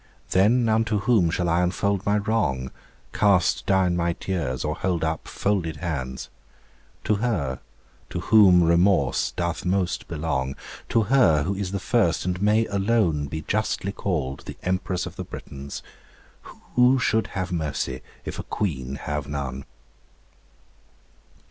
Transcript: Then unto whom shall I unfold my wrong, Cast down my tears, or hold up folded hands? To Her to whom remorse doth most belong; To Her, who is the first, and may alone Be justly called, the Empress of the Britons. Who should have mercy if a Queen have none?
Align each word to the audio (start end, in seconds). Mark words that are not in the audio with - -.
Then 0.31 0.67
unto 0.67 0.97
whom 1.01 1.29
shall 1.29 1.47
I 1.47 1.61
unfold 1.61 2.07
my 2.07 2.17
wrong, 2.17 2.71
Cast 3.13 3.67
down 3.67 3.95
my 3.95 4.13
tears, 4.13 4.65
or 4.65 4.73
hold 4.73 5.03
up 5.03 5.27
folded 5.27 5.75
hands? 5.77 6.31
To 7.03 7.17
Her 7.17 7.59
to 8.09 8.19
whom 8.19 8.63
remorse 8.63 9.29
doth 9.29 9.63
most 9.63 10.07
belong; 10.07 10.55
To 10.89 11.03
Her, 11.03 11.43
who 11.43 11.53
is 11.53 11.71
the 11.71 11.77
first, 11.79 12.25
and 12.25 12.41
may 12.41 12.65
alone 12.65 13.27
Be 13.27 13.43
justly 13.43 13.91
called, 13.91 14.45
the 14.47 14.57
Empress 14.63 15.05
of 15.05 15.17
the 15.17 15.23
Britons. 15.23 15.83
Who 16.75 16.97
should 16.97 17.27
have 17.37 17.51
mercy 17.51 18.01
if 18.25 18.39
a 18.39 18.43
Queen 18.43 18.95
have 18.95 19.27
none? 19.27 19.65